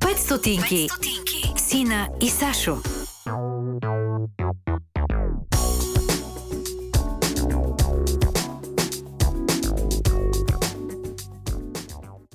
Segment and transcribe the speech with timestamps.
[0.00, 0.88] Пет стотинки.
[1.56, 2.76] Сина и Сашо.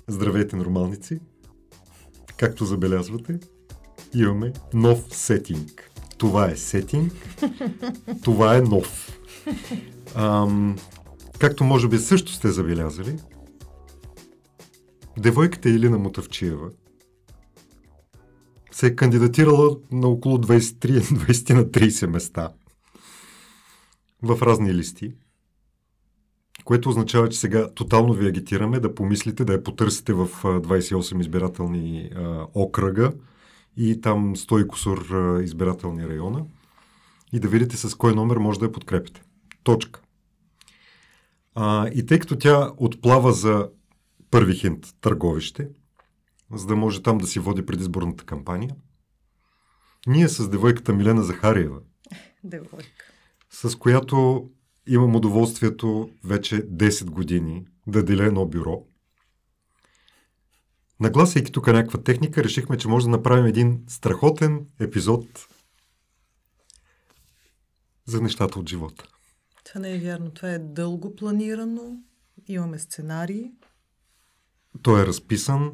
[0.08, 1.20] Здравейте, нормалници!
[2.38, 3.40] Както забелязвате,
[4.14, 5.92] имаме нов сетинг.
[6.18, 7.14] Това е сетинг,
[8.24, 9.20] това е нов.
[10.16, 10.76] Ам,
[11.40, 13.16] както може би също сте забелязали,
[15.20, 16.70] девойката Илина Мутавчиева
[18.72, 22.50] се е кандидатирала на около 23, 20 на 30 места
[24.24, 25.14] в разни листи,
[26.64, 32.12] което означава, че сега тотално ви агитираме да помислите, да я потърсите в 28 избирателни
[32.16, 33.12] а, окръга
[33.78, 36.46] и там 100 и кусор а, избирателни района
[37.34, 39.22] и да видите с кой номер може да я подкрепите.
[39.64, 40.02] Точка.
[41.56, 43.70] А, и тъй като тя отплава за
[44.32, 45.70] първи хинт търговище,
[46.54, 48.76] за да може там да си води предизборната кампания,
[50.08, 51.80] ние с девойката Милена Захариева,
[52.44, 53.04] Девойка.
[53.50, 54.50] с която
[54.88, 58.86] имам удоволствието вече 10 години да деля едно бюро.
[61.00, 65.48] Нагласяйки тук някаква техника, решихме, че може да направим един страхотен епизод
[68.06, 69.04] за нещата от живота.
[69.66, 70.32] Това не е вярно.
[70.32, 71.98] Това е дълго планирано.
[72.48, 73.52] Имаме сценарии.
[74.82, 75.72] Той е разписан,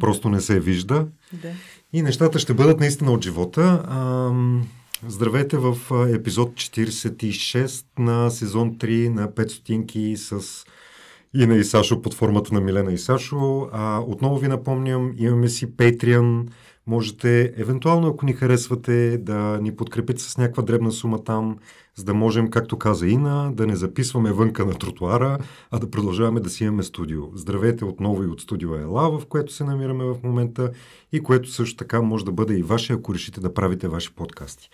[0.00, 1.06] просто не се вижда.
[1.32, 1.52] Да.
[1.92, 3.84] И нещата ще бъдат наистина от живота.
[3.88, 4.66] Ам,
[5.08, 5.76] Здравейте в
[6.14, 10.64] епизод 46 на сезон 3 на 5 стотинки с
[11.34, 13.68] Ина и Сашо под формата на Милена и Сашо.
[13.72, 16.48] А, отново ви напомням, имаме си Patreon.
[16.86, 21.58] Можете, евентуално, ако ни харесвате, да ни подкрепите с някаква дребна сума там,
[21.96, 25.38] за да можем, както каза Ина, да не записваме вънка на тротуара,
[25.70, 27.22] а да продължаваме да си имаме студио.
[27.34, 30.70] Здравейте отново и от студио Ела, в което се намираме в момента
[31.12, 34.70] и което също така може да бъде и ваше, ако решите да правите ваши подкасти.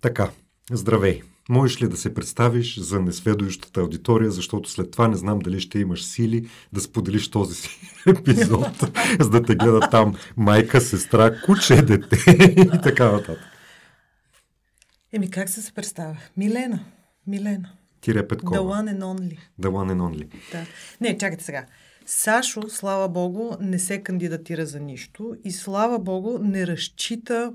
[0.00, 0.30] Така,
[0.72, 1.22] здравей!
[1.48, 5.78] Можеш ли да се представиш за несведущата аудитория, защото след това не знам дали ще
[5.78, 8.84] имаш сили да споделиш този си епизод,
[9.20, 12.16] за да те гледа там майка, сестра, куче, дете
[12.56, 13.51] и така нататък.
[15.12, 16.16] Еми, как се се представя?
[16.36, 16.84] Милена.
[17.26, 17.72] Милена.
[18.00, 18.60] Тире Петкова.
[18.60, 19.38] The one and only.
[19.60, 20.52] The one and only.
[20.52, 20.66] Да.
[21.00, 21.66] Не, чакайте сега.
[22.06, 27.54] Сашо, слава богу, не се кандидатира за нищо и слава богу не разчита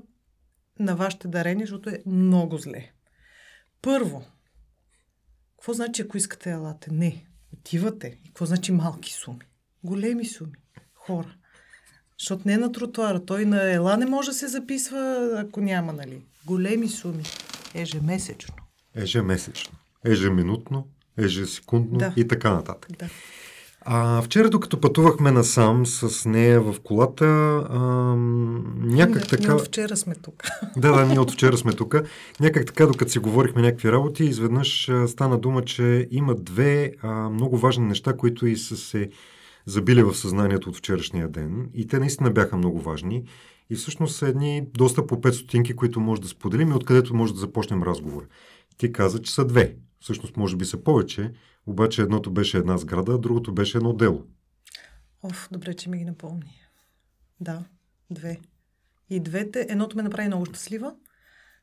[0.78, 2.92] на вашите дарения, защото е много зле.
[3.82, 4.24] Първо,
[5.56, 6.90] какво значи, ако искате елате?
[6.92, 7.26] Не.
[7.52, 8.18] Отивате.
[8.24, 9.40] И какво значи малки суми?
[9.84, 10.52] Големи суми.
[10.94, 11.34] Хора.
[12.18, 13.24] Защото не е на тротуара.
[13.24, 16.22] Той на ела не може да се записва, ако няма, нали?
[16.46, 17.22] Големи суми.
[17.82, 18.54] Ежемесечно.
[18.94, 20.86] Ежемесечно, ежеминутно,
[21.18, 22.12] ежесекундно Да.
[22.16, 22.90] и така нататък.
[22.98, 23.06] Да.
[23.90, 27.24] А, вчера, докато пътувахме насам с нея в колата,
[27.70, 29.42] ам, някак Ние- така...
[29.42, 30.42] Ние от вчера сме тук.
[30.76, 31.94] Да, да, ние от вчера сме тук.
[32.40, 37.08] Някак така, докато си говорихме някакви работи, изведнъж а, стана дума, че има две а,
[37.28, 39.10] много важни неща, които и са се
[39.66, 41.68] забили в съзнанието от вчерашния ден.
[41.74, 43.24] И те наистина бяха много важни.
[43.70, 47.34] И всъщност са едни доста по 5 стотинки, които може да споделим и откъдето може
[47.34, 48.28] да започнем разговор.
[48.76, 49.76] Ти каза, че са две.
[50.00, 51.32] Всъщност, може би са повече,
[51.66, 54.24] обаче едното беше една сграда, а другото беше едно дело.
[55.22, 56.60] Оф, добре, че ми ги напомни.
[57.40, 57.64] Да,
[58.10, 58.40] две.
[59.10, 60.94] И двете, едното ме направи много щастлива.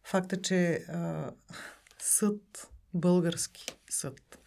[0.04, 1.32] Факта, че а,
[2.00, 4.40] съд, български съд,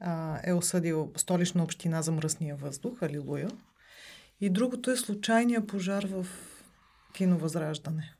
[0.00, 3.50] а, е осъдил столична община за мръсния въздух, алилуя.
[4.40, 6.26] И другото е случайния пожар в
[7.16, 8.14] кино Възраждане.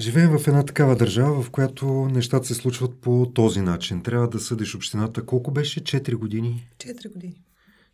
[0.00, 4.02] Живеем в една такава държава, в която нещата се случват по този начин.
[4.02, 5.26] Трябва да съдиш общината.
[5.26, 5.80] Колко беше?
[5.80, 6.68] 4 години?
[6.78, 7.42] Четири години.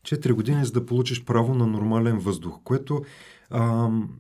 [0.05, 3.05] 4 години, за да получиш право на нормален въздух, което...
[3.51, 4.19] Ам,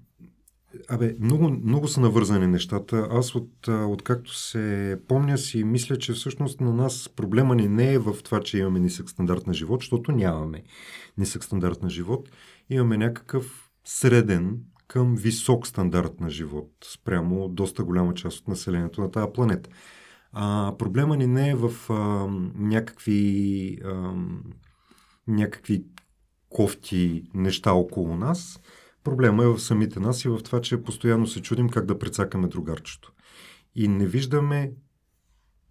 [0.89, 3.09] абе, много, много са навързани нещата.
[3.11, 7.99] Аз от, откакто се помня си мисля, че всъщност на нас проблема ни не е
[7.99, 10.63] в това, че имаме нисък стандарт на живот, защото нямаме
[11.19, 12.31] нисък стандарт на живот.
[12.71, 19.10] Имаме някакъв среден към висок стандарт на живот спрямо доста голяма част от населението на
[19.10, 19.71] тази планета.
[20.33, 21.95] А, проблема ни не е в а,
[22.54, 24.15] някакви, а,
[25.27, 25.84] някакви
[26.48, 28.60] кофти неща около нас.
[29.04, 32.48] Проблема е в самите нас и в това, че постоянно се чудим как да прецакаме
[32.48, 33.13] другарчето.
[33.75, 34.72] И не виждаме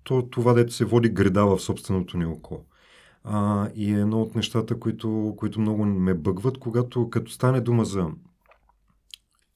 [0.03, 2.65] то, това, дето се води греда в собственото ни око.
[3.23, 7.85] А, и е едно от нещата, които, които много ме бъгват, когато като стане дума
[7.85, 8.09] за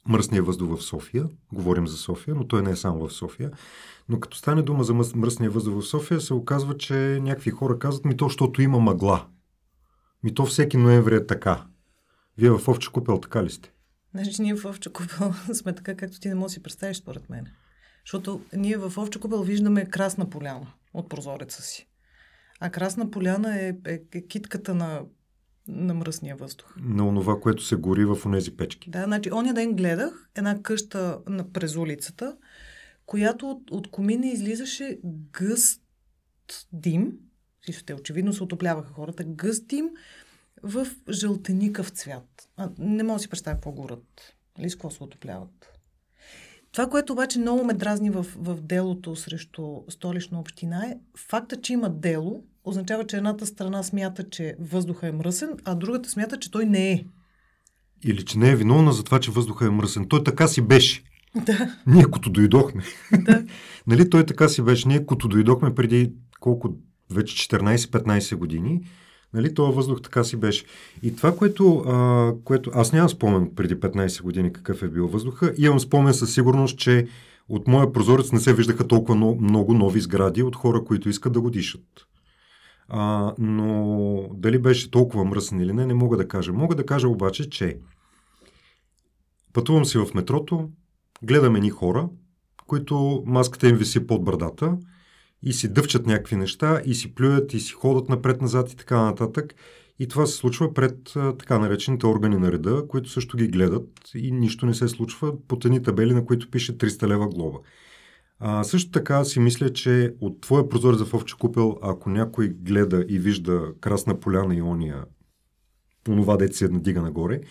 [0.08, 3.52] мръсния въздух в София, говорим за София, но той не е само в София,
[4.10, 8.06] но като стане дума за мръсния въздух в София, се оказва, че някакви хора казват,
[8.06, 9.26] ми то, защото има мъгла.
[10.24, 11.66] Ми то всеки ноември е така.
[12.38, 13.72] Вие в Овче купел така ли сте?
[14.14, 17.30] Значи ние в Овче купел сме така, както ти не можеш да си представиш, според
[17.30, 17.48] мен.
[18.06, 21.88] Защото ние в Овче купел виждаме красна поляна от прозореца си.
[22.60, 25.02] А красна поляна е, е, е китката на,
[25.68, 26.76] на мръсния въздух.
[26.78, 28.90] На онова, което се гори в онези печки.
[28.90, 32.38] Да, значи оня ден гледах една къща на, през улицата,
[33.06, 35.00] която от, от комина излизаше
[35.32, 35.82] гъст
[36.74, 37.14] дим,
[37.86, 39.90] те очевидно се отопляваха хората, гъст дим
[40.64, 42.50] в жълтеникъв цвят.
[42.58, 44.36] А, не мога да си представя какво горят.
[44.58, 45.78] Нали с какво се отопляват?
[46.72, 51.74] Това, което обаче много ме дразни в, в делото срещу столична община е факта, че
[51.74, 56.52] има дело, означава, че едната страна смята, че въздуха е мръсен, а другата смята, че
[56.52, 57.06] той не е.
[58.06, 60.06] Или че не е виновна за това, че въздуха е мръсен.
[60.10, 61.04] Той така си беше.
[61.46, 61.76] Да.
[61.88, 62.84] Ние като дойдохме.
[63.20, 63.44] Да.
[63.88, 64.88] нали, той така си беше.
[64.88, 66.76] Ние като дойдохме преди колко,
[67.12, 68.82] вече 14-15 години,
[69.34, 70.66] Нали, този въздух така си беше.
[71.04, 72.72] И това, което, а, което...
[72.74, 75.54] Аз нямам спомен преди 15 години какъв е бил въздуха.
[75.58, 77.08] Имам спомен със сигурност, че
[77.50, 81.42] от моя прозорец не се виждаха толкова много нови сгради от хора, които искат да
[81.42, 81.82] го дишат.
[82.90, 86.54] А, но дали беше толкова мръсен или не, не мога да кажа.
[86.54, 87.78] Мога да кажа обаче, че
[89.54, 90.70] пътувам си в метрото,
[91.24, 92.10] гледаме ни хора,
[92.68, 94.78] които маската им виси под брадата
[95.44, 99.56] и си дъвчат някакви неща и си плюят и си ходят напред-назад и така нататък.
[100.00, 104.32] И това се случва пред така наречените органи на реда, които също ги гледат и
[104.32, 107.60] нищо не се случва под едни табели, на които пише 300 лева глоба.
[108.40, 113.06] А, също така си мисля, че от твоя прозор за Овче купел, ако някой гледа
[113.10, 115.06] и вижда красна поляна и ония,
[116.10, 117.42] онова дете се надига нагоре,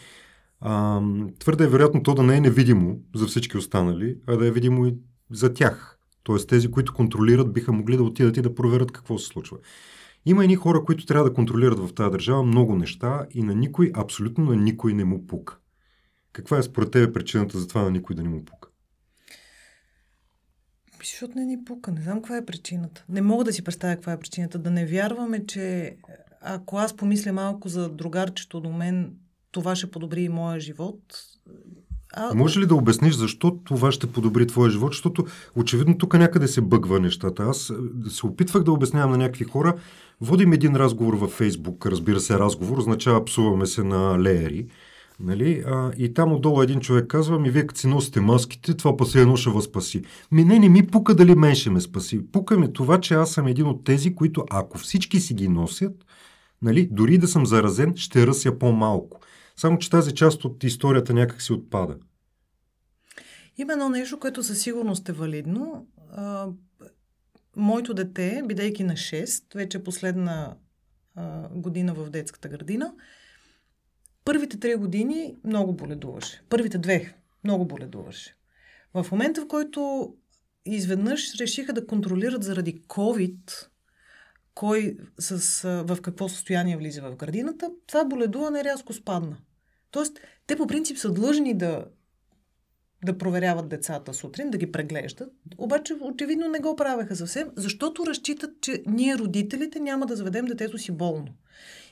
[0.60, 1.02] а,
[1.38, 4.86] твърде е вероятно то да не е невидимо за всички останали, а да е видимо
[4.86, 4.94] и
[5.30, 5.98] за тях.
[6.22, 9.58] Тоест тези, които контролират, биха могли да отидат и да проверят какво се случва.
[10.26, 13.90] Има едни хора, които трябва да контролират в тази държава много неща и на никой,
[13.94, 15.58] абсолютно на никой не му пука.
[16.32, 18.68] Каква е според тебе причината за това на никой да не му пука?
[21.10, 21.92] Защото не ни пука.
[21.92, 23.04] Не знам каква е причината.
[23.08, 24.58] Не мога да си представя каква е причината.
[24.58, 25.96] Да не вярваме, че
[26.40, 29.12] ако аз помисля малко за другарчето до мен,
[29.50, 31.00] това ще подобри и моя живот.
[32.12, 32.34] А...
[32.34, 34.92] Може ли да обясниш защо това ще подобри твоя живот?
[34.92, 35.26] Защото
[35.56, 37.42] очевидно тук някъде се бъгва нещата.
[37.42, 39.74] Аз е, се опитвах да обяснявам на някакви хора.
[40.20, 44.66] Водим един разговор във Фейсбук, разбира се, разговор, означава псуваме се на леери.
[45.20, 45.64] Нали?
[45.66, 49.06] А, и там отдолу един човек казва, ми вие като си носите маските, това па
[49.06, 50.02] се едно ще възпаси.
[50.32, 52.32] Ми не, не ми пука дали мен ще ме спаси.
[52.32, 56.04] Пука ми това, че аз съм един от тези, които ако всички си ги носят,
[56.62, 59.20] нали, дори да съм заразен, ще ръся по-малко.
[59.56, 61.96] Само, че тази част от историята някак си отпада.
[63.58, 65.86] Има едно нещо, което със сигурност е валидно.
[66.12, 66.48] А,
[67.56, 70.56] моето дете, бидейки на 6, вече последна
[71.14, 72.92] а, година в детската градина,
[74.26, 76.42] първите три години много боледуваше.
[76.48, 77.14] Първите две
[77.44, 78.36] много боледуваше.
[78.94, 80.12] В момента, в който
[80.64, 83.68] изведнъж решиха да контролират заради COVID
[84.54, 89.36] кой с, в какво състояние влиза в градината, това боледуване рязко спадна.
[89.90, 91.84] Тоест, те по принцип са длъжни да,
[93.04, 98.50] да проверяват децата сутрин, да ги преглеждат, обаче очевидно не го правеха съвсем, защото разчитат,
[98.60, 101.34] че ние родителите няма да заведем детето си болно.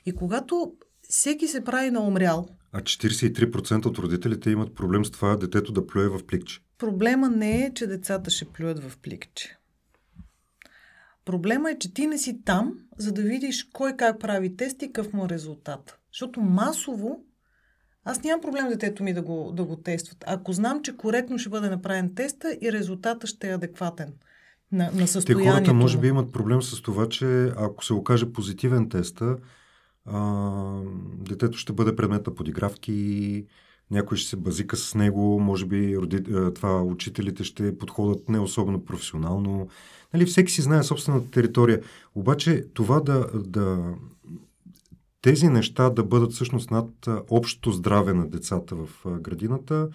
[0.06, 0.76] И когато
[1.08, 2.48] всеки се прави на умрял.
[2.72, 6.60] А 43% от родителите имат проблем с това детето да плюе в пликче.
[6.78, 9.56] Проблема не е, че децата ще плюят в пликче.
[11.24, 14.86] Проблема е, че ти не си там, за да видиш кой как прави тест и
[14.86, 15.98] какъв му е резултат.
[16.12, 17.24] Защото масово
[18.04, 20.24] аз нямам проблем детето ми да го, да го тестват.
[20.26, 24.12] Ако знам, че коректно ще бъде направен теста и резултата ще е адекватен
[24.72, 25.50] на, на състоянието.
[25.50, 29.36] Те хората може би имат проблем с това, че ако се окаже позитивен теста,
[30.06, 30.80] а,
[31.18, 33.46] детето ще бъде предмет на подигравки,
[33.90, 38.84] някой ще се базика с него, може би роди, това учителите ще подходят не особено
[38.84, 39.68] професионално.
[40.14, 41.82] Нали, всеки си знае собствената територия.
[42.14, 43.94] Обаче това да, да
[45.22, 46.88] тези неща да бъдат всъщност над
[47.30, 48.88] общото здраве на децата в
[49.20, 49.88] градината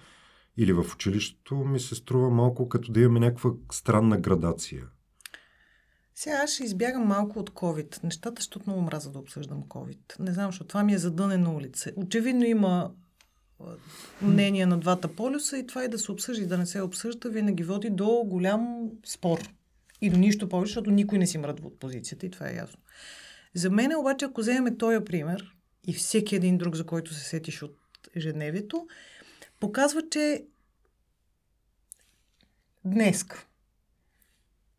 [0.56, 4.86] или в училището, ми се струва малко като да имаме някаква странна градация.
[6.20, 8.04] Сега аз ще избягам малко от COVID.
[8.04, 10.18] Нещата, защото много мраза да обсъждам COVID.
[10.18, 11.92] Не знам, защото това ми е задънена улица.
[11.96, 12.92] Очевидно има
[14.22, 17.28] мнение на двата полюса и това и да се обсъжда и да не се обсъжда
[17.28, 19.38] винаги води до голям спор.
[20.00, 22.80] И до нищо повече, защото никой не си мръдва от позицията и това е ясно.
[23.54, 27.62] За мен обаче, ако вземем този пример и всеки един друг, за който се сетиш
[27.62, 27.76] от
[28.16, 28.86] ежедневието,
[29.60, 30.44] показва, че
[32.84, 33.24] днес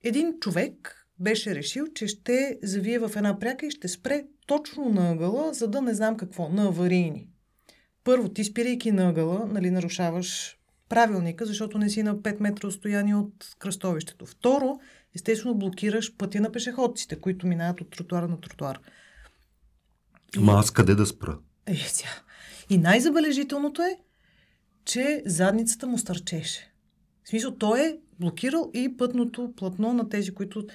[0.04, 5.12] един човек беше решил, че ще завие в една пряка и ще спре точно на
[5.12, 7.28] ъгъла, за да не знам какво, на аварийни.
[8.04, 10.58] първо, ти спирайки на ъгъла, нали, нарушаваш
[10.90, 14.26] правилника, защото не си на 5 метра отстояние от кръстовището.
[14.26, 14.80] Второ,
[15.16, 18.80] естествено блокираш пътя на пешеходците, които минават от тротуара на тротуар.
[20.38, 21.38] Ма аз къде да спра?
[21.66, 22.10] Е, сега.
[22.70, 23.98] И най-забележителното е,
[24.86, 26.72] че задницата му стърчеше.
[27.24, 30.68] В смисъл, той е блокирал и пътното платно на тези, които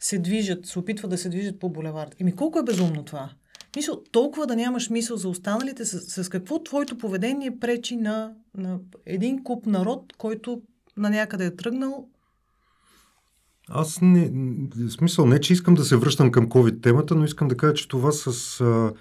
[0.00, 2.16] се движат, се опитват да се движат по булевард.
[2.20, 3.30] Еми колко е безумно това?
[3.76, 8.78] Мисъл, толкова да нямаш мисъл за останалите, с, с какво твоето поведение пречи на, на
[9.06, 10.62] един куп народ, който
[10.96, 12.08] на някъде е тръгнал
[13.70, 14.32] аз не,
[14.88, 17.88] смисъл не, че искам да се връщам към COVID темата, но искам да кажа, че
[17.88, 18.92] това с а,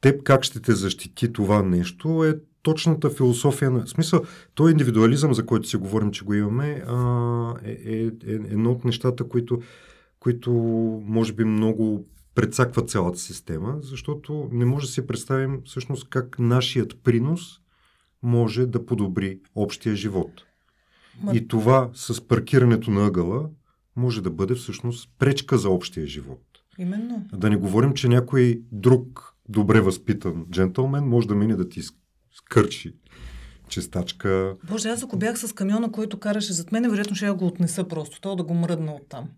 [0.00, 3.86] теб как ще те защити това нещо е точната философия на...
[3.86, 4.22] Смисъл,
[4.54, 8.84] то индивидуализъм, за който си говорим, че го имаме, а, е, е, е едно от
[8.84, 9.58] нещата, които,
[10.26, 10.52] които
[11.04, 17.02] може би много предсаква цялата система, защото не може да си представим всъщност как нашият
[17.02, 17.40] принос
[18.22, 20.30] може да подобри общия живот.
[21.22, 21.36] Ма...
[21.36, 23.50] И това с паркирането на ъгъла
[23.96, 26.42] може да бъде всъщност пречка за общия живот.
[26.78, 27.26] Именно.
[27.32, 31.80] Да не говорим, че някой друг добре възпитан джентълмен може да мине да ти
[32.32, 32.94] скърчи
[33.68, 34.56] чистачка.
[34.68, 37.88] Боже, аз ако бях с камиона, който караше зад мен, вероятно ще я го отнеса
[37.88, 39.28] просто, то да го мръдна оттам.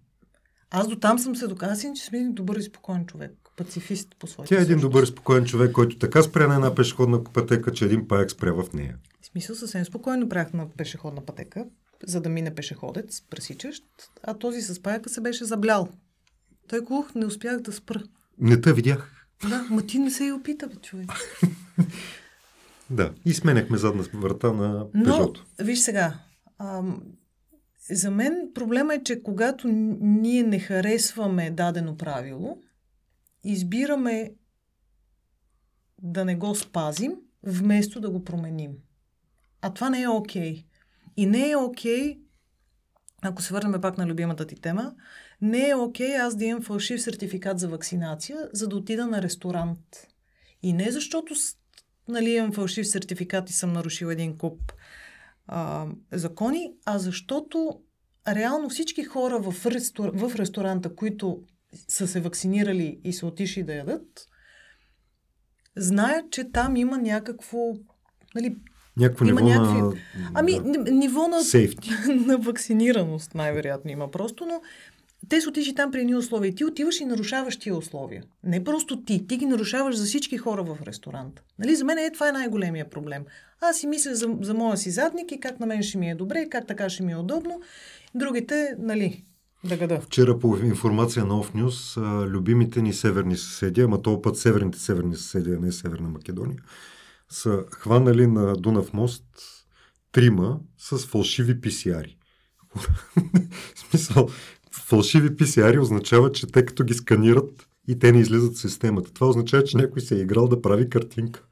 [0.71, 3.33] Аз до там съм се доказал, че съм един добър и спокоен човек.
[3.57, 6.75] Пацифист по своята Тя е един добър и спокоен човек, който така спря на една
[6.75, 8.97] пешеходна пътека, че един паяк спря в нея.
[9.21, 11.65] В смисъл съвсем спокойно правях на пешеходна пътека,
[12.07, 13.85] за да мине пешеходец, пресичащ,
[14.23, 15.89] а този с паяка се беше заблял.
[16.69, 18.03] Той глух, не успях да спра.
[18.39, 19.27] Не те видях.
[19.49, 21.11] Да, ма ти не се и опита, бе, човек.
[22.91, 25.45] да, и сменяхме задна врата на Пежото.
[25.59, 26.15] Но, виж сега,
[26.59, 27.03] ам,
[27.91, 32.59] за мен проблема е, че когато ние не харесваме дадено правило,
[33.45, 34.33] избираме
[36.03, 38.73] да не го спазим, вместо да го променим.
[39.63, 40.55] А това не е окей.
[40.55, 40.65] Okay.
[41.17, 42.19] И не е окей, okay,
[43.23, 44.95] ако се върнем пак на любимата ти тема,
[45.41, 49.23] не е окей okay аз да имам фалшив сертификат за вакцинация, за да отида на
[49.23, 50.07] ресторант.
[50.63, 51.35] И не защото
[52.09, 54.73] нали, имам фалшив сертификат и съм нарушил един куп
[55.49, 57.81] а, закони, а защото
[58.29, 60.11] реално всички хора в, рестор...
[60.15, 61.43] в ресторанта, които
[61.89, 64.27] са се вакцинирали и са отишли да ядат,
[65.77, 67.59] знаят, че там има някакво
[68.35, 68.57] нали,
[68.97, 69.81] Някакво има ниво някакви...
[69.81, 70.31] на...
[70.35, 71.37] Ами, ниво на...
[71.37, 72.15] Safety.
[72.27, 74.61] на вакцинираност най-вероятно има просто, но
[75.29, 76.55] те са отишли там при едни условия.
[76.55, 78.23] Ти отиваш и нарушаваш тия условия.
[78.45, 81.43] Не просто ти, ти ги нарушаваш за всички хора в ресторанта.
[81.59, 81.75] Нали?
[81.75, 83.25] За мен е това е най-големия проблем.
[83.61, 86.15] Аз си мисля за, за моя си задник и как на мен ще ми е
[86.15, 87.61] добре, как така ще ми е удобно.
[88.15, 89.25] Другите, нали,
[89.65, 90.01] да гада.
[90.01, 95.51] Вчера по информация на News, любимите ни северни съседи, ама този път северните северни съседи,
[95.51, 96.59] а не Северна Македония,
[97.29, 99.25] са хванали на Дунав мост
[100.13, 102.19] трима с фалшиви писиари.
[103.75, 104.29] В смисъл,
[104.73, 109.13] фалшиви писиари означава, че те като ги сканират и те не излизат в системата.
[109.13, 111.45] Това означава, че някой се е играл да прави картинка.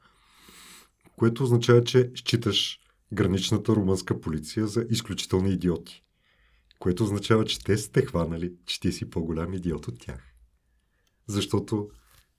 [1.15, 2.79] Което означава, че считаш
[3.13, 6.03] граничната румънска полиция за изключителни идиоти.
[6.79, 10.33] Което означава, че те сте хванали, че ти си по-голям идиот от тях.
[11.27, 11.89] Защото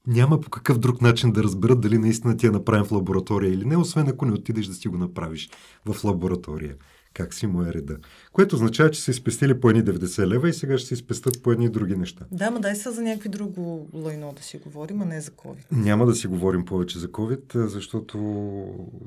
[0.07, 3.65] няма по какъв друг начин да разберат дали наистина ти е направен в лаборатория или
[3.65, 5.51] не, освен ако не отидеш да си го направиш
[5.85, 6.77] в лаборатория
[7.15, 7.97] как си му е реда.
[8.33, 11.53] Което означава, че са изпестили по едни 90 лева и сега ще се изпестят по
[11.53, 12.25] едни други неща.
[12.33, 15.65] Да, ма дай са за някакви друго лайно да си говорим, а не за COVID.
[15.73, 18.19] Няма да си говорим повече за COVID, защото,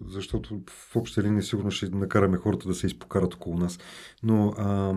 [0.08, 3.79] защото в обща линия сигурно ще накараме хората да се изпокарат около нас.
[4.24, 4.96] Но а,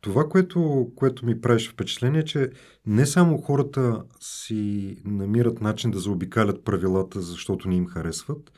[0.00, 2.50] това, което, което ми правиш впечатление, е, че
[2.86, 8.52] не само хората си намират начин да заобикалят правилата, защото ни им харесват,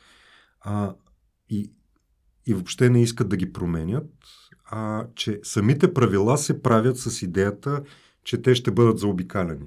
[0.61, 0.95] а
[1.49, 1.71] и
[2.49, 4.05] и въобще не искат да ги променят,
[4.65, 7.81] а че самите правила се правят с идеята,
[8.23, 9.65] че те ще бъдат заобикаляни.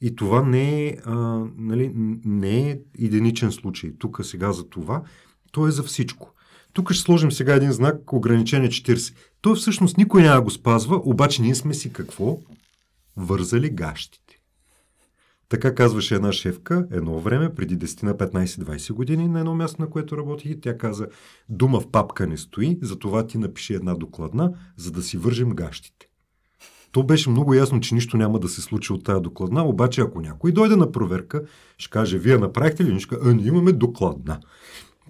[0.00, 1.14] И това не е, а,
[1.56, 1.92] нали,
[2.24, 3.92] не е единичен случай.
[3.98, 5.02] Тук сега за това,
[5.52, 6.32] то е за всичко.
[6.72, 9.14] Тук ще сложим сега един знак ограничение 40.
[9.40, 12.38] Той всъщност никой няма го спазва, обаче ние сме си какво?
[13.16, 14.25] Вързали гащите.
[15.48, 19.90] Така казваше една шефка едно време, преди 10 на 15-20 години, на едно място, на
[19.90, 21.06] което работи, и тя каза,
[21.48, 26.08] дума в папка не стои, затова ти напиши една докладна, за да си вържим гащите.
[26.92, 30.20] То беше много ясно, че нищо няма да се случи от тая докладна, обаче ако
[30.20, 31.42] някой дойде на проверка,
[31.78, 33.16] ще каже, вие направихте ли нещо?
[33.22, 34.40] А, ние имаме докладна.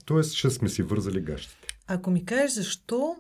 [0.05, 1.67] Тоест, ще сме си вързали гащите.
[1.87, 3.17] Ако ми кажеш защо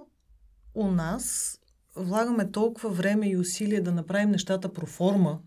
[0.75, 1.56] у нас
[1.96, 5.38] влагаме толкова време и усилия да направим нещата проформа,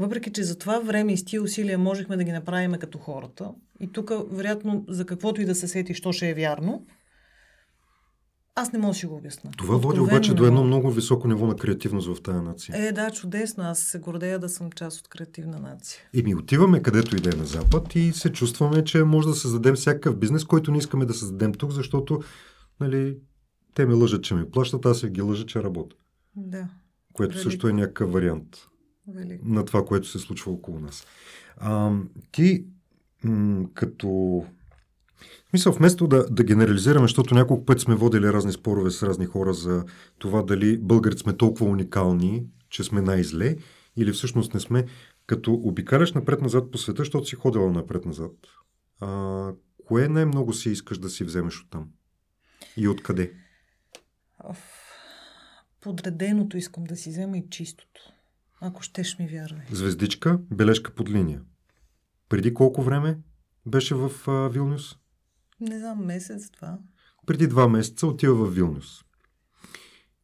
[0.00, 3.50] Въпреки, че за това време и с тия усилия можехме да ги направим като хората,
[3.80, 6.86] и тук, вероятно, за каквото и да се сети, що ще е вярно,
[8.54, 9.50] аз не мога да си го обясна.
[9.58, 12.88] Това води обаче до едно много високо ниво на креативност в тази нация.
[12.88, 13.64] Е, да, чудесно.
[13.64, 16.00] Аз се гордея да съм част от креативна нация.
[16.12, 19.34] И ми отиваме където и да е на Запад и се чувстваме, че може да
[19.34, 22.22] създадем всякакъв бизнес, който не искаме да създадем тук, защото
[22.80, 23.16] нали,
[23.74, 25.96] те ме лъжат, че ми плащат, аз ги лъжа, че работя.
[26.36, 26.68] Да,
[27.12, 27.50] Което Велико.
[27.50, 28.69] също е някакъв вариант
[29.08, 29.48] велико.
[29.48, 31.06] на това, което се случва около нас.
[31.56, 31.92] А,
[32.32, 32.64] ти,
[33.24, 34.44] м- като...
[35.50, 39.54] Смисъл, вместо да, да генерализираме, защото няколко пъти сме водили разни спорове с разни хора
[39.54, 39.84] за
[40.18, 43.56] това дали българите сме толкова уникални, че сме най-зле,
[43.96, 44.84] или всъщност не сме,
[45.26, 48.32] като обикаляш напред-назад по света, защото си ходила напред-назад.
[49.00, 49.52] А,
[49.86, 51.88] кое най-много си искаш да си вземеш оттам?
[52.76, 53.32] И откъде?
[55.80, 58.12] Подреденото искам да си взема и чистото.
[58.60, 59.66] Ако щеш ми вярвай.
[59.72, 61.40] Звездичка, бележка под линия.
[62.28, 63.18] Преди колко време
[63.66, 64.96] беше в а, Вилнюс?
[65.60, 66.78] Не знам, месец, два.
[67.26, 69.04] преди два месеца отива в Вилнюс.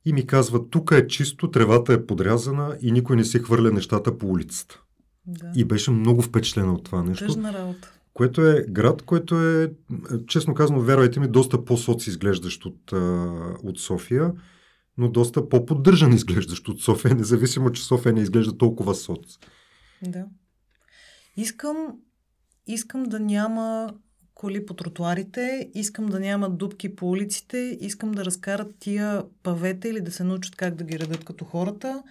[0.04, 4.18] И ми казва, тук е чисто, тревата е подрязана и никой не си хвърля нещата
[4.18, 4.80] по улицата.
[5.26, 5.52] Да.
[5.56, 7.92] И беше много впечатлена от това нещо, Тъжна работа.
[8.14, 9.72] което е град, който е,
[10.26, 12.92] честно казано, вярвайте ми, доста по-соци изглеждащ от,
[13.62, 14.32] от София,
[14.98, 19.38] но доста по-поддържан изглеждащ от София, независимо, че София не изглежда толкова соц.
[20.02, 20.26] Да.
[21.36, 21.76] Искам,
[22.66, 23.94] искам да няма
[24.34, 30.00] коли по тротуарите, искам да няма дупки по улиците, искам да разкарат тия павета или
[30.00, 32.02] да се научат как да ги редат като хората.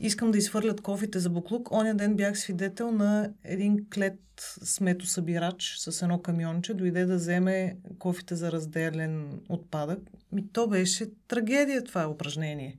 [0.00, 1.72] Искам да изхвърлят кофите за буклук.
[1.72, 4.20] Оня ден бях свидетел на един клет
[4.62, 6.74] сметосъбирач с едно камионче.
[6.74, 9.98] Дойде да вземе кофите за разделен отпадък.
[10.32, 12.78] Ми то беше трагедия това упражнение.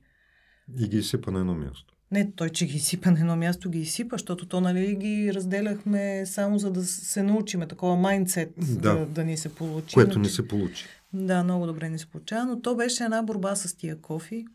[0.80, 1.94] И ги изсипа на едно място.
[2.10, 6.26] Не той, че ги изсипа на едно място, ги изсипа, защото то, нали, ги разделяхме
[6.26, 8.94] само за да се научиме такова майндсет, Да.
[8.94, 9.94] да, да ни се получи.
[9.94, 10.84] Което не се получи.
[11.12, 14.46] Да, много добре ни се получава, но то беше една борба с тия кофи.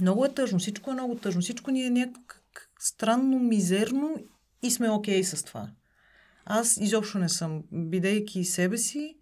[0.00, 2.42] Много е тъжно, всичко е много тъжно, всичко ни е някак
[2.78, 4.16] странно, мизерно
[4.62, 5.70] и сме окей с това.
[6.44, 9.16] Аз изобщо не съм, бидейки себе си,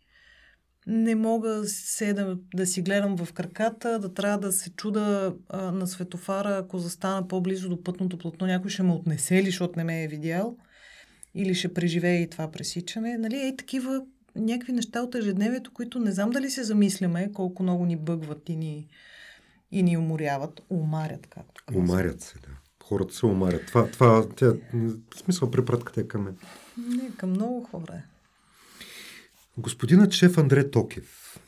[0.86, 5.72] не мога се да, да си гледам в краката, да трябва да се чуда а,
[5.72, 9.84] на светофара, ако застана по-близо до пътното платно, някой ще ме отнесе ли, защото не
[9.84, 10.56] ме е видял,
[11.34, 13.18] или ще преживее и това пресичане.
[13.18, 14.02] Нали, ей такива
[14.36, 18.56] някакви неща от ежедневието, които не знам дали се замисляме, колко много ни бъгват и
[18.56, 18.88] ни,
[19.70, 20.60] и ни уморяват.
[20.70, 21.84] Умарят, както казвам.
[21.84, 22.48] Умарят се, да.
[22.84, 23.66] Хората се умарят.
[23.66, 24.52] Това, това тя,
[25.14, 26.36] в смисъл препратката е към мен.
[26.78, 28.02] Не, към много хора е.
[29.58, 31.40] Господинът шеф Андре Токев,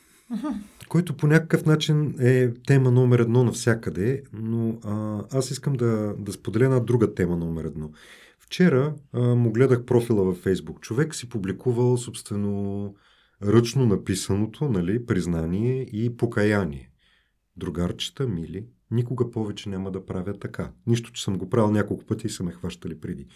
[0.89, 6.33] който по някакъв начин е тема номер едно навсякъде, но а, аз искам да, да
[6.33, 7.91] споделя една друга тема номер едно.
[8.39, 10.81] Вчера а, му гледах профила във Фейсбук.
[10.81, 12.95] Човек си публикувал собствено
[13.43, 16.88] ръчно написаното, нали, признание и покаяние.
[17.59, 20.71] Другарчета, мили, никога повече няма да правя така.
[20.87, 23.27] Нищо, че съм го правил няколко пъти и са ме хващали преди.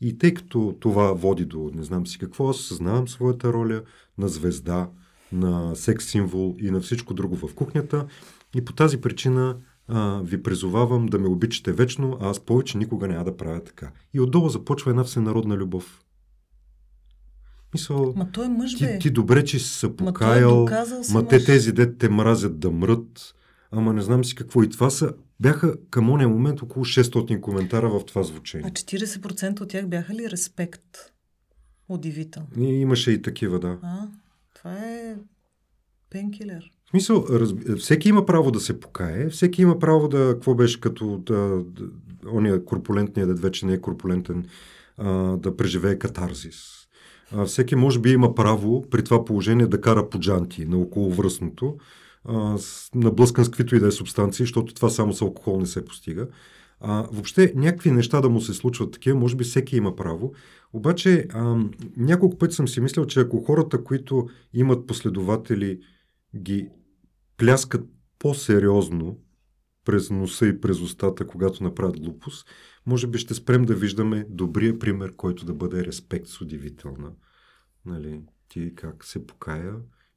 [0.00, 3.82] И тъй като това води до не знам си какво, аз съзнавам своята роля
[4.18, 4.90] на звезда,
[5.32, 8.06] на секс символ и на всичко друго в кухнята.
[8.54, 9.56] И по тази причина
[9.88, 13.90] а, ви призовавам да ме обичате вечно, а аз повече никога няма да правя така.
[14.14, 16.04] И отдолу започва една всенародна любов.
[17.74, 18.92] Мисъл, Ма той е мъж, бе.
[18.92, 21.44] ти, ти добре, че си се Ма е покаял, доказал се ма те мъж.
[21.44, 23.34] тези дет те мразят да мрат,
[23.70, 24.62] ама не знам си какво.
[24.62, 28.70] И това са, бяха към ония момент около 600 коментара в това А звучение.
[28.70, 31.12] 40% от тях бяха ли респект?
[31.88, 32.48] Удивително.
[32.58, 33.78] И имаше и такива, да.
[33.82, 34.08] А,
[34.54, 35.16] това е
[36.10, 36.70] пенкилер.
[36.86, 37.74] В смисъл, разби...
[37.74, 41.84] всеки има право да се покае, всеки има право да, какво беше като да, да,
[42.32, 44.46] ония корпулентния дед вече не е корпулентен,
[44.96, 46.56] а, да преживее катарзис.
[47.32, 51.76] А, всеки може би има право при това положение да кара по джанти на околовръстното,
[52.94, 56.28] наблъскан с каквито и да е субстанции, защото това само с алкохол не се постига.
[56.80, 60.32] А, въобще някакви неща да му се случват такива, може би всеки има право.
[60.72, 61.64] Обаче а,
[61.96, 65.80] няколко пъти съм си мислил, че ако хората, които имат последователи,
[66.36, 66.68] ги
[67.36, 67.86] пляскат
[68.18, 69.18] по-сериозно
[69.84, 72.48] през носа и през устата, когато направят глупост,
[72.86, 77.12] може би ще спрем да виждаме добрия пример, който да бъде респект с удивителна.
[77.86, 79.74] Нали, ти как се покая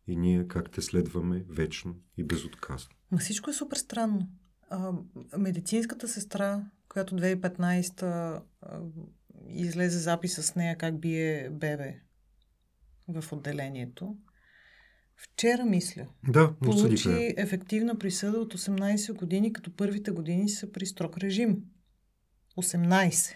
[0.08, 2.96] и ние как те следваме вечно и безотказно.
[3.12, 4.30] Ма всичко е супер странно.
[4.70, 4.94] А,
[5.38, 8.42] медицинската сестра, която 2015 а,
[9.48, 12.00] излезе запис с нея как бие бебе
[13.08, 14.18] в отделението,
[15.16, 17.16] вчера мисля, Да, осъдиха я.
[17.16, 21.58] получи ефективна присъда от 18 години, като първите години са при строг режим.
[22.58, 23.36] 18.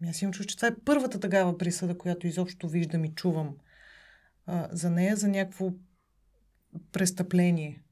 [0.00, 3.56] Ами аз имам чувство, че това е първата такава присъда, която изобщо виждам и чувам
[4.46, 5.72] а, за нея, за някакво
[6.92, 7.82] престъпление.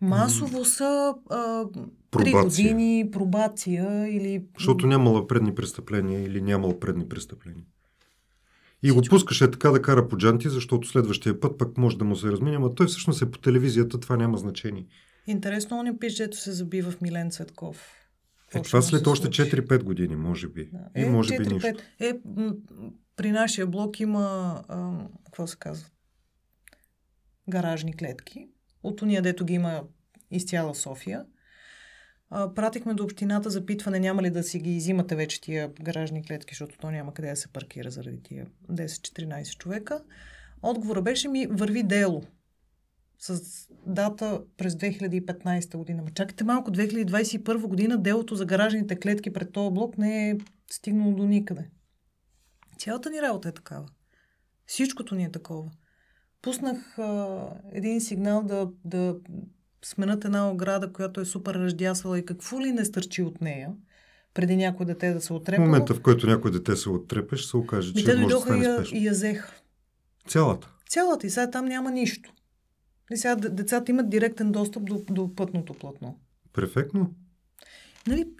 [0.00, 1.64] Масово са а,
[2.10, 2.42] три Пробация.
[2.42, 4.44] години пробация или...
[4.58, 7.64] Защото нямала предни престъпления или нямал предни престъпления.
[8.82, 12.16] И го пускаше така да кара по джанти, защото следващия път пък може да му
[12.16, 14.86] се размине, но той всъщност е по телевизията, това няма значение.
[15.26, 17.94] Интересно, он е пич, дето се забива в Милен Цветков.
[18.54, 19.42] Е, това след още случи?
[19.42, 20.70] 4-5 години, може би.
[20.72, 21.00] Да.
[21.00, 21.52] И може би 4-5.
[21.52, 21.68] нищо.
[22.00, 22.20] Е,
[23.20, 24.92] при нашия блок има, а,
[25.24, 25.88] какво се казва,
[27.48, 28.48] гаражни клетки.
[28.82, 29.82] От уния, дето ги има
[30.30, 31.24] из цяла София.
[32.30, 36.54] А, пратихме до общината запитване, няма ли да си ги изимате вече тия гаражни клетки,
[36.54, 40.04] защото то няма къде да се паркира заради тия 10-14 човека.
[40.62, 42.22] Отговора беше ми, върви дело
[43.18, 43.42] с
[43.86, 46.02] дата през 2015 година.
[46.02, 50.36] Ма чакайте малко, 2021 година делото за гаражните клетки пред този блок не е
[50.70, 51.70] стигнало до никъде.
[52.80, 53.86] Цялата ни работа е такава.
[54.66, 55.70] Всичкото ни е такова.
[56.42, 57.38] Пуснах а,
[57.72, 59.16] един сигнал да, да
[59.84, 63.72] сменят една ограда, която е супер ръждясала и какво ли не стърчи от нея,
[64.34, 65.66] преди някой дете да се В отрепало.
[65.66, 68.74] момента, в който някой дете се отрепе, ще се окаже, че може да стане и,
[68.74, 68.98] спешно.
[68.98, 69.54] и я взеха.
[70.28, 70.72] Цялата.
[70.88, 72.32] Цялата и сега там няма нищо.
[73.10, 76.18] И сега децата имат директен достъп до, до пътното платно.
[76.52, 77.14] Перфектно.
[78.06, 78.30] Нали,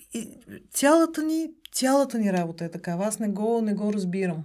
[0.71, 3.07] цялата, ни, цялата ни работа е такава.
[3.07, 4.45] Аз не го, не го разбирам.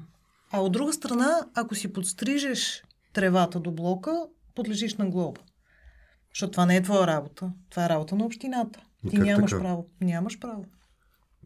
[0.51, 2.83] А от друга страна, ако си подстрижеш
[3.13, 5.41] тревата до блока, подлежиш на глоба.
[6.33, 7.51] Защото това не е твоя работа.
[7.69, 8.79] Това е работа на общината.
[9.09, 9.63] Ти как нямаш така?
[9.63, 9.85] право.
[10.01, 10.65] Нямаш право.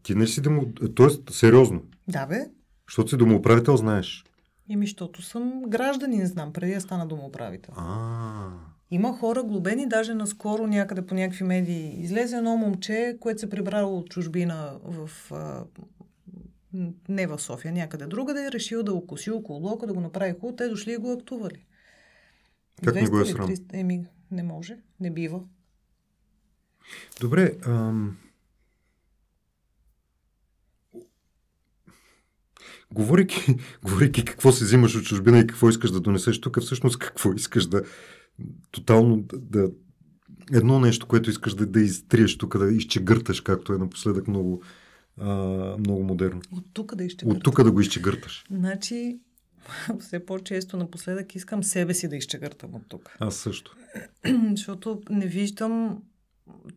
[0.02, 0.72] Ти не си да му...
[0.94, 1.82] Тоест, сериозно.
[2.08, 2.46] Да, бе.
[2.88, 4.24] Защото си домоуправител, знаеш.
[4.68, 7.74] Ими, защото съм гражданин, знам, преди да стана домоуправител.
[7.76, 8.50] А,
[8.90, 12.00] Има хора глобени, даже наскоро някъде по някакви медии.
[12.00, 15.10] Излезе едно момче, което се прибрало от чужбина в...
[15.30, 15.64] А,
[17.08, 20.56] не в София, някъде другаде, е решил да окуси около блока, да го направи хубаво.
[20.56, 21.66] Те дошли и го актували.
[22.84, 23.48] Как не го е 200 или срам?
[23.48, 23.64] 300?
[23.72, 25.40] Еми, не може, не бива.
[27.20, 27.52] Добре.
[27.66, 28.16] Ам...
[32.92, 37.32] Говорейки, говорейки какво се взимаш от чужбина и какво искаш да донесеш тук, всъщност какво
[37.32, 37.82] искаш да
[38.70, 39.70] тотално да,
[40.52, 44.62] едно нещо, което искаш да, да изтриеш тук, да изчегърташ, както е напоследък много,
[45.16, 45.34] а,
[45.78, 46.40] много модерно.
[46.52, 47.36] От тук да изчегъртам.
[47.36, 48.44] От тук да го изчегърташ.
[48.50, 49.20] Значи,
[50.00, 53.16] все по-често напоследък искам себе си да изчегъртам от тук.
[53.20, 53.76] Аз също.
[54.50, 56.02] Защото не виждам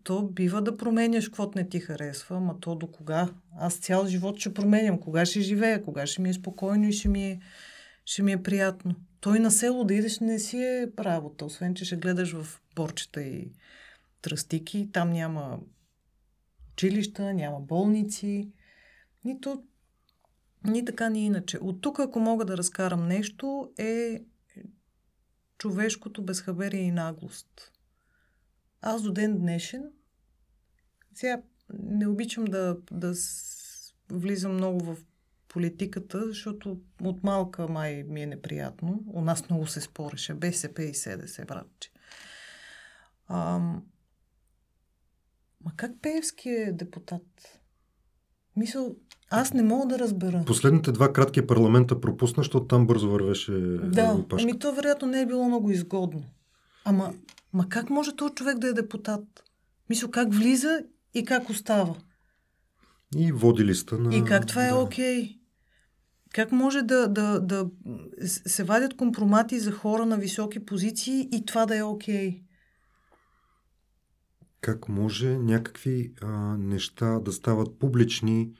[0.04, 3.30] то бива да променяш каквото не ти харесва, ма то до кога?
[3.60, 5.00] Аз цял живот ще променям.
[5.00, 5.84] Кога ще живея?
[5.84, 7.40] Кога ще ми е спокойно и ще ми е,
[8.06, 8.96] ще ми е приятно?
[9.24, 13.22] Той на село да идеш не си е работа, освен че ще гледаш в порчета
[13.22, 13.52] и
[14.22, 14.90] тръстики.
[14.94, 15.60] Там няма
[16.72, 18.52] училища, няма болници.
[19.26, 19.64] Нито
[20.64, 21.58] ни така, ни иначе.
[21.58, 24.24] От тук, ако мога да разкарам нещо, е
[25.58, 27.72] човешкото безхаберие и наглост.
[28.82, 29.92] Аз до ден днешен,
[31.14, 31.42] сега
[31.74, 33.14] не обичам да, да
[34.12, 34.98] влизам много в
[35.54, 39.04] политиката, защото от малка май ми е неприятно.
[39.08, 40.34] У нас много се спореше.
[40.34, 41.92] БСП и СДС, братче.
[43.28, 43.84] Ам...
[45.66, 47.60] Ма как Пеевски е депутат?
[48.56, 48.96] Мисъл,
[49.30, 50.44] аз не мога да разбера.
[50.46, 53.52] Последните два кратки парламента пропусна, защото там бързо вървеше
[53.84, 54.50] Да, опашка.
[54.50, 56.24] ами то вероятно не е било много изгодно.
[56.86, 57.14] Ама,
[57.54, 59.24] ма как може този човек да е депутат?
[59.90, 61.96] Мисля, как влиза и как остава?
[63.16, 64.16] И води листа на...
[64.16, 64.76] И как това е да.
[64.76, 65.40] окей?
[66.34, 67.70] Как може да, да, да
[68.26, 72.42] се вадят компромати за хора на високи позиции и това да е окей?
[74.62, 78.52] Как може някакви а, неща да стават публични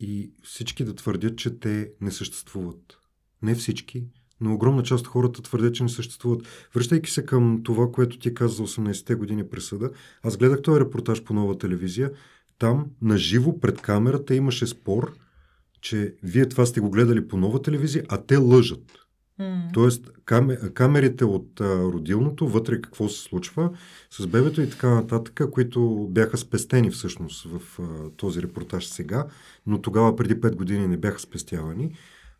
[0.00, 2.98] и всички да твърдят, че те не съществуват?
[3.42, 4.06] Не всички,
[4.40, 6.68] но огромна част от хората твърдят, че не съществуват.
[6.74, 9.90] Връщайки се към това, което ти каза за 18-те години присъда,
[10.22, 12.12] аз гледах този репортаж по нова телевизия.
[12.58, 15.14] Там, наживо, пред камерата имаше спор,
[15.84, 18.92] че вие това сте го гледали по нова телевизия, а те лъжат.
[19.38, 19.70] М.
[19.72, 23.70] Тоест, каме, камерите от а, родилното, вътре какво се случва
[24.10, 29.26] с бебето и така нататък, които бяха спестени всъщност в а, този репортаж сега,
[29.66, 31.94] но тогава преди 5 години не бяха спестявани,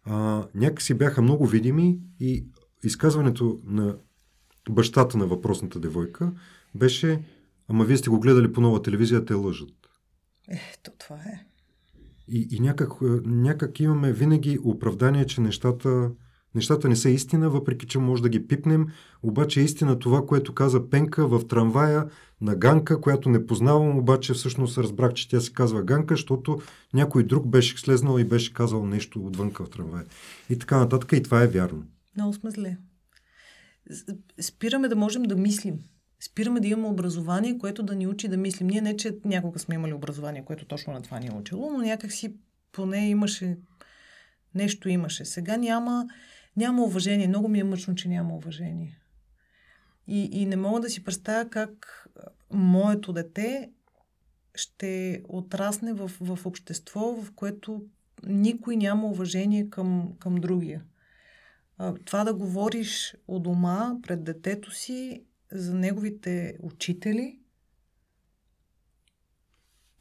[0.04, 2.44] а, някакси бяха много видими и
[2.84, 3.96] изказването на
[4.70, 6.32] бащата на въпросната девойка
[6.74, 7.22] беше
[7.68, 9.74] Ама вие сте го гледали по нова телевизия, те лъжат.
[10.48, 11.46] Ето, това е.
[12.28, 12.90] И, и някак,
[13.24, 16.10] някак имаме винаги оправдание, че нещата
[16.54, 18.86] Нещата не са истина, въпреки че може да ги пипнем,
[19.22, 22.08] обаче е истина това, което каза Пенка в трамвая
[22.40, 26.60] на Ганка, която не познавам, обаче всъщност разбрах, че тя се казва Ганка, защото
[26.94, 30.04] някой друг беше слезнал и беше казал нещо отвънка в трамвая.
[30.50, 31.84] И така нататък, и това е вярно.
[32.16, 32.76] Много сме зле.
[34.40, 35.78] Спираме да можем да мислим.
[36.26, 38.66] Спираме да имаме образование, което да ни учи да мислим.
[38.66, 41.78] Ние не, че някога сме имали образование, което точно на това ни е учило, но
[41.78, 42.36] някак си
[42.72, 43.56] поне имаше
[44.54, 45.24] нещо имаше.
[45.24, 46.06] Сега няма,
[46.56, 47.28] няма уважение.
[47.28, 48.98] Много ми е мъчно, че няма уважение.
[50.06, 52.06] И, и не мога да си представя как
[52.50, 53.70] моето дете
[54.54, 57.82] ще отрасне в, в общество, в което
[58.26, 60.84] никой няма уважение към, към другия.
[62.04, 67.38] Това да говориш у дома пред детето си за неговите учители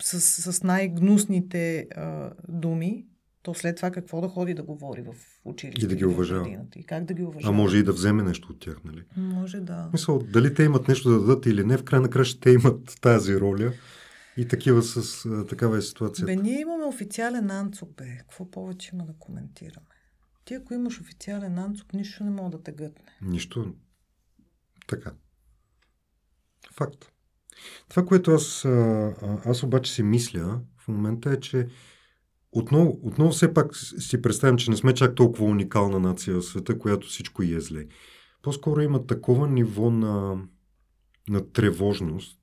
[0.01, 0.21] с,
[0.53, 3.05] с най-гнусните а, думи,
[3.41, 5.85] то след това какво да ходи да говори в училище?
[5.85, 6.57] И да ги уважава.
[6.75, 7.53] И как да ги уважава?
[7.53, 9.03] А може и да вземе нещо от тях, нали?
[9.17, 9.89] Може да.
[9.93, 12.97] Мисъл, дали те имат нещо да дадат или не, в край на краща те имат
[13.01, 13.73] тази роля
[14.37, 16.35] и такива с а, такава е ситуацията.
[16.35, 18.17] Бе, ние имаме официален анцук, бе.
[18.17, 19.85] Какво повече има да коментираме?
[20.45, 23.17] Ти ако имаш официален анцук, нищо не мога да те гътне.
[23.21, 23.75] Нищо.
[24.87, 25.11] Така.
[26.73, 27.11] Факт.
[27.89, 28.65] Това, което аз,
[29.45, 31.67] аз обаче си мисля в момента е, че
[32.51, 36.79] отново, отново все пак си представям, че не сме чак толкова уникална нация в света,
[36.79, 37.85] която всичко е зле.
[38.41, 40.43] По-скоро има такова ниво на,
[41.29, 42.39] на тревожност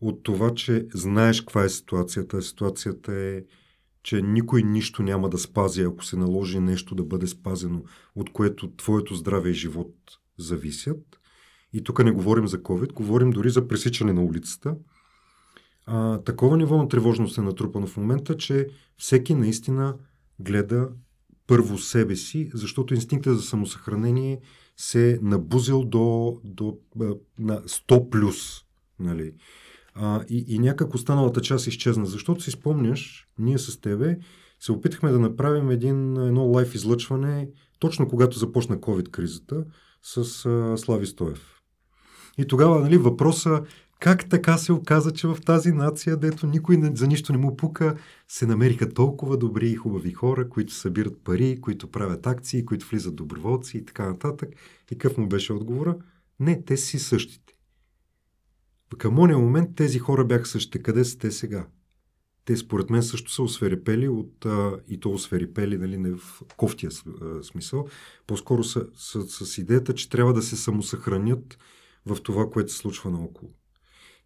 [0.00, 2.42] от това, че знаеш каква е ситуацията.
[2.42, 3.42] Ситуацията е,
[4.02, 7.82] че никой нищо няма да спази, ако се наложи нещо да бъде спазено,
[8.14, 9.94] от което твоето здраве и живот
[10.38, 11.21] зависят.
[11.72, 14.76] И тук не говорим за COVID, говорим дори за пресичане на улицата–
[15.86, 19.96] а, такова ниво на тревожност е натрупано в момента, че всеки наистина
[20.40, 20.88] гледа
[21.46, 24.40] първо себе си, защото инстинктът за самосъхранение
[24.76, 26.78] се е набузил до, до
[27.38, 28.60] на 100 плюс.
[28.98, 29.32] Нали?
[29.94, 32.06] А, и, и някак останалата част изчезна.
[32.06, 34.18] Защото си спомняш, ние с тебе
[34.60, 39.64] се опитахме да направим един, едно лайф излъчване, точно когато започна COVID-кризата,
[40.02, 41.61] с а, Слави Стоев.
[42.38, 43.62] И тогава нали, въпроса
[44.02, 47.56] как така се оказа, че в тази нация, дето никой не, за нищо не му
[47.56, 47.96] пука,
[48.28, 53.16] се намериха толкова добри и хубави хора, които събират пари, които правят акции, които влизат
[53.16, 54.48] доброволци и така нататък.
[54.90, 55.96] И какъв му беше отговора?
[56.40, 57.54] Не, те си същите.
[58.98, 60.82] Към ония момент тези хора бяха същите.
[60.82, 61.66] Къде са те сега?
[62.44, 66.90] Те според мен също са осверепели от, а, и то осверепели, нали, не в кофтия
[67.42, 67.86] смисъл,
[68.26, 71.58] по-скоро са, с, с идеята, че трябва да се самосъхранят
[72.06, 73.50] в това, което се случва наоколо.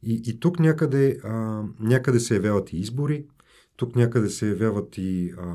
[0.02, 3.26] И, и тук някъде, а, някъде се явяват и избори,
[3.76, 5.54] тук някъде се явяват и а,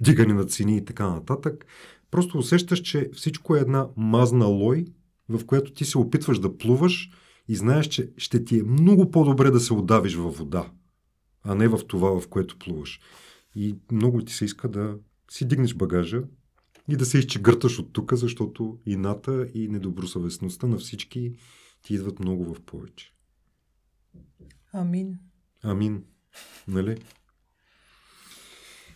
[0.00, 1.66] дигане на цени и така нататък.
[2.10, 4.84] Просто усещаш, че всичко е една мазна лой,
[5.28, 7.10] в която ти се опитваш да плуваш
[7.48, 10.70] и знаеш, че ще ти е много по-добре да се отдавиш във вода,
[11.42, 13.00] а не в това, в което плуваш.
[13.54, 14.96] И много ти се иска да
[15.30, 16.22] си дигнеш багажа
[16.92, 21.34] и да се изчегърташ от тук, защото ината и недобросъвестността на всички
[21.82, 23.14] ти идват много в повече.
[24.72, 25.18] Амин.
[25.62, 26.04] Амин.
[26.68, 27.02] Нали?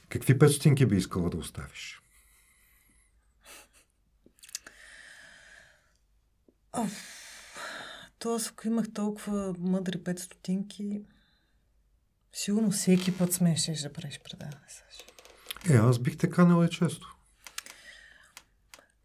[0.09, 2.01] Какви петстотинки би искала да оставиш?
[8.19, 11.03] То аз ако имах толкова мъдри пет стотинки,
[12.33, 15.75] сигурно всеки път смееше да правиш предаване, Саши.
[15.75, 17.14] Е, аз бих те канала и често.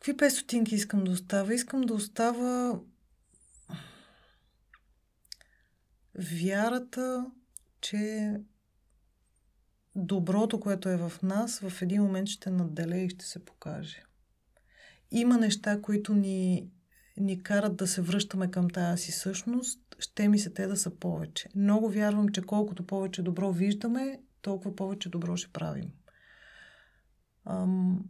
[0.10, 1.54] Какви пет стотинки искам да оставя?
[1.54, 2.80] Искам да оставя
[6.16, 7.32] вярата,
[7.82, 8.34] че
[9.96, 14.04] доброто, което е в нас, в един момент ще надделе и ще се покаже.
[15.12, 16.70] Има неща, които ни,
[17.18, 20.96] ни карат да се връщаме към тази си същност, ще ми се те да са
[20.96, 21.50] повече.
[21.56, 25.92] Много вярвам, че колкото повече добро виждаме, толкова повече добро ще правим.
[27.46, 28.04] Ам,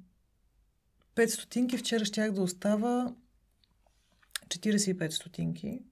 [1.19, 3.15] 5 стотинки вчера щях да остава
[4.47, 5.84] 45 стотинки.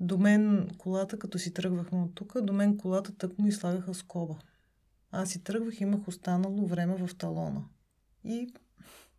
[0.00, 4.38] До мен колата, като си тръгвахме от тук, до мен колата тък му излагаха скоба.
[5.10, 7.64] Аз си тръгвах, имах останало време в талона.
[8.24, 8.52] И,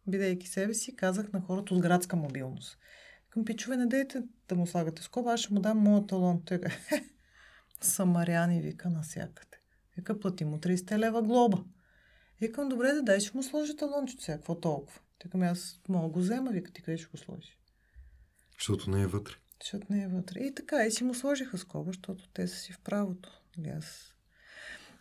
[0.08, 2.78] бидейки себе си, казах на хората от градска мобилност.
[3.30, 6.42] Към пичове, не дейте да му слагате скоба, аз ще му дам моят талон.
[6.46, 6.60] Той
[7.82, 9.58] самаряни, вика насякъде.
[9.98, 11.64] Вика, плати му 30 лева глоба.
[12.42, 15.00] Викам, добре, да дай, ще му сложи талончето сега, какво толкова?
[15.20, 17.58] Така аз мога го взема, вика, ти къде ще го сложиш?
[18.60, 19.34] Защото не е вътре.
[19.62, 20.40] Защото не е вътре.
[20.40, 23.42] И така, и си му сложиха скоба, защото те са си в правото.
[23.58, 24.14] Нали, аз...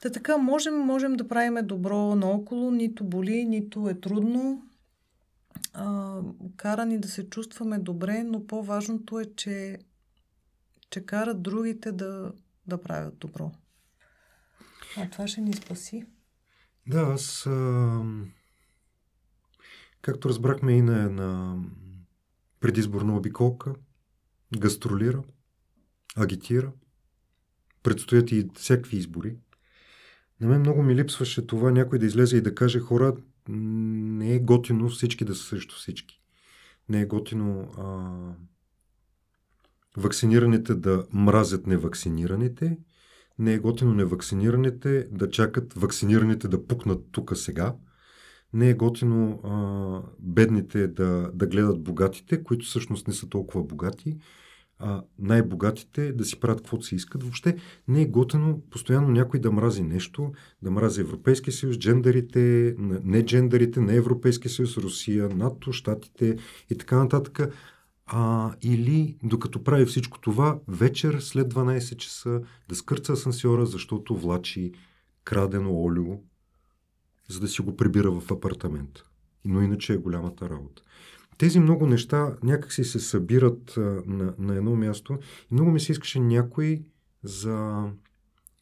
[0.01, 4.62] Та така, можем, можем да правиме добро наоколо, нито боли, нито е трудно.
[5.72, 6.20] А,
[6.57, 9.79] кара ни да се чувстваме добре, но по-важното е, че,
[10.90, 12.33] че карат другите да,
[12.66, 13.53] да правят добро.
[14.96, 16.07] А това ще ни спаси.
[16.87, 17.46] Да, аз.
[17.46, 18.03] А,
[20.03, 21.57] както разбрахме и на една
[22.61, 23.75] предизборна обиколка,
[24.59, 25.22] гастролира,
[26.16, 26.72] агитира,
[27.83, 29.37] предстоят и всякакви избори.
[30.40, 33.16] На мен много ми липсваше това някой да излезе и да каже хора,
[33.49, 36.20] не е готино всички да са срещу всички.
[36.88, 38.11] Не е готино а,
[39.96, 42.79] вакцинираните да мразят невакцинираните.
[43.38, 47.75] Не е готино невакцинираните да чакат вакцинираните да пукнат тук сега.
[48.53, 54.18] Не е готино а, бедните да, да гледат богатите, които всъщност не са толкова богати
[54.79, 57.22] а, най-богатите да си правят каквото си искат.
[57.22, 57.57] Въобще
[57.88, 63.81] не е готено постоянно някой да мрази нещо, да мрази Европейския съюз, джендерите, не джендерите,
[63.81, 66.37] не Европейския съюз, Русия, НАТО, Штатите
[66.70, 67.53] и така нататък.
[68.07, 74.73] А, или докато прави всичко това, вечер след 12 часа да скърца асансьора, защото влачи
[75.25, 76.21] крадено олио,
[77.29, 79.03] за да си го прибира в апартамент.
[79.45, 80.83] Но иначе е голямата работа
[81.38, 85.19] тези много неща някакси се събират а, на, на едно място
[85.51, 86.83] и много ми се искаше някой
[87.23, 87.85] за,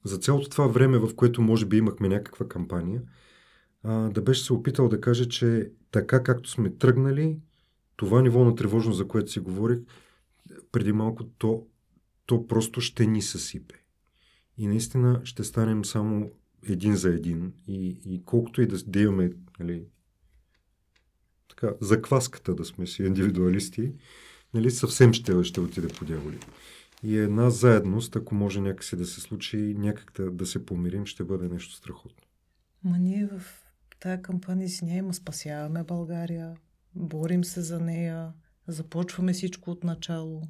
[0.04, 3.02] за цялото това време, в което може би имахме някаква кампания,
[3.82, 7.38] а, да беше се опитал да каже, че така както сме тръгнали,
[7.96, 9.78] това ниво на тревожност, за което си говорих
[10.72, 11.66] преди малко, то,
[12.26, 13.74] то просто ще ни съсипе.
[14.58, 16.30] И наистина ще станем само
[16.68, 17.52] един за един.
[17.66, 19.30] И, и колкото и да, да имаме
[19.60, 19.84] нали,
[21.48, 23.92] така, закваската да сме си индивидуалисти,
[24.54, 26.38] нали, съвсем ще, ще отиде по дяволи.
[27.02, 31.24] И една заедност, ако може някакси да се случи, някак да, да се помирим, ще
[31.24, 32.26] бъде нещо страхотно.
[32.84, 33.64] Ма ние в
[34.00, 36.56] тая кампания си няма спасяваме България,
[36.96, 38.28] борим се за нея,
[38.68, 40.42] започваме всичко от начало.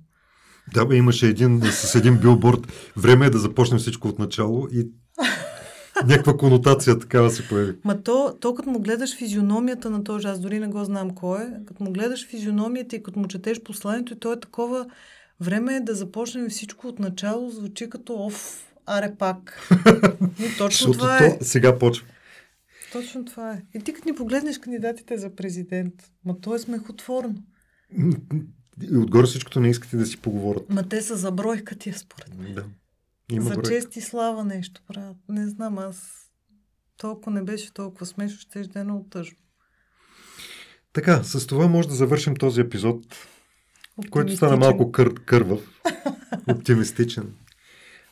[0.75, 2.73] Да, бе, имаше един с един билборд.
[2.97, 4.89] Време е да започнем всичко от начало и
[6.07, 7.77] някаква конотация такава се появи.
[7.85, 11.43] Ма то, то като му гледаш физиономията на този, аз дори не го знам кой
[11.43, 14.87] е, като му гледаш физиономията и като му четеш посланието и то е такова
[15.41, 19.69] време е да започнем всичко от начало, звучи като оф, аре пак.
[20.39, 21.39] И точно това е.
[21.39, 22.07] То сега почва.
[22.95, 23.63] Точно това е.
[23.75, 27.43] И ти като ни погледнеш кандидатите за президент, ма то е смехотворно.
[28.83, 30.71] И отгоре всичкото не искате да си поговорят.
[30.71, 32.55] Ма те са за бройка тия според мен.
[32.55, 32.65] Да.
[33.31, 33.71] Има за бройка.
[33.71, 35.17] чест и слава нещо правят.
[35.29, 36.31] Не знам, аз
[36.97, 39.39] толкова не беше толкова смешно, ще е едно тъжно.
[40.93, 43.05] Така, с това може да завършим този епизод,
[44.11, 45.81] който стана малко кър, кървав,
[46.49, 47.35] оптимистичен.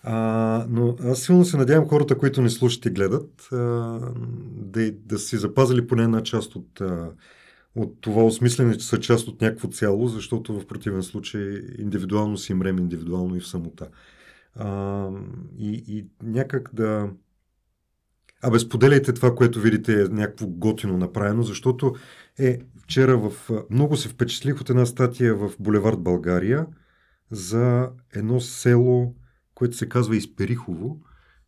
[0.02, 3.56] А, но аз силно се надявам хората, които ни слушат и гледат, а,
[4.56, 7.10] да, да си запазили поне една част от, а,
[7.74, 12.54] от това осмислене, че са част от някакво цяло, защото в противен случай индивидуално си
[12.54, 13.88] мрем индивидуално и в самота.
[14.54, 15.08] А,
[15.58, 17.10] и, и някак да...
[18.44, 21.94] Абе, споделяйте това, което видите е някакво готино направено, защото
[22.38, 23.50] е вчера в...
[23.70, 26.66] Много се впечатлих от една статия в Булевард България
[27.30, 29.14] за едно село,
[29.62, 31.00] което се казва Изперихово,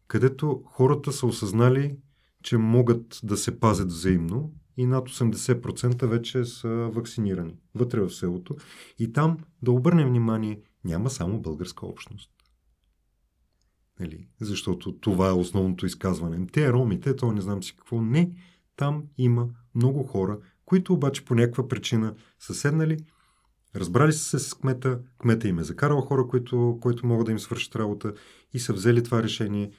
[0.07, 1.97] където хората са осъзнали,
[2.43, 8.57] че могат да се пазят взаимно и над 80% вече са вакцинирани вътре в селото.
[8.99, 12.31] И там, да обърнем внимание, няма само българска общност.
[14.01, 14.29] Нали?
[14.41, 16.47] Защото това е основното изказване.
[16.53, 18.01] Те ромите, то не знам си какво.
[18.03, 18.31] Не,
[18.77, 22.97] там има много хора, които обаче по някаква причина са седнали,
[23.77, 27.39] разбрали са се с кмета, кмета им е закарал хора, които, които могат да им
[27.39, 28.13] свършат работа
[28.53, 29.71] и са взели това решение.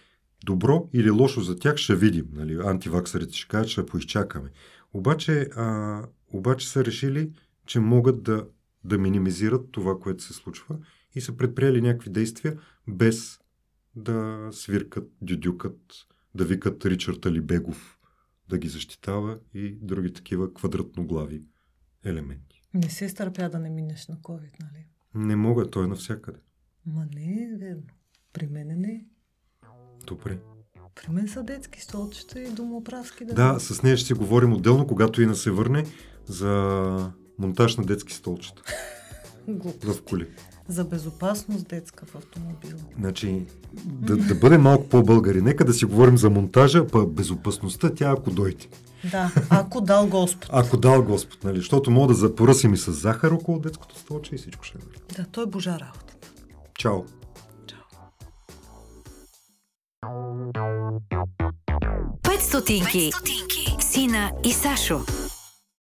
[0.46, 2.28] Добро или лошо за тях ще видим.
[2.34, 2.58] Нали?
[2.64, 4.50] Антиваксарите ще кажат, ще поизчакаме.
[4.94, 6.02] Обаче, а,
[6.34, 7.32] обаче са решили,
[7.66, 8.48] че могат да,
[8.84, 10.78] да минимизират това, което се случва
[11.16, 13.40] и са предприели някакви действия без
[13.96, 15.78] да свиркат, дюдюкат,
[16.36, 18.00] да викат Ричард Алибегов
[18.50, 21.44] да ги защитава и други такива квадратноглави
[22.04, 22.55] елементи.
[22.76, 24.86] Не се стърпя да не минеш на COVID, нали?
[25.16, 26.40] Не мога, той е навсякъде.
[26.86, 27.84] Ма не верно.
[28.34, 29.06] При мен не.
[30.08, 30.40] Добре.
[30.96, 33.34] При мен са детски столчета и домоправски да.
[33.34, 35.86] Да, с нея ще си говорим отделно, когато Ина се върне
[36.26, 38.62] за монтаж на детски столчета.
[39.84, 40.28] в коли
[40.68, 42.80] за безопасност детска в автомобила.
[43.00, 43.46] Значи,
[43.84, 45.42] да, да бъдем малко по-българи.
[45.42, 48.68] Нека да си говорим за монтажа, па безопасността тя ако дойде.
[49.12, 50.50] Да, ако дал Господ.
[50.54, 51.58] Ако дал Господ, нали?
[51.58, 54.82] Защото мога да запоръсим и с захар около детското столче и всичко ще е.
[55.18, 56.14] Да, той е божа работа.
[56.78, 57.04] Чао.
[57.68, 57.80] Чао.
[62.40, 63.12] стотинки.
[63.80, 65.02] Сина и Сашо.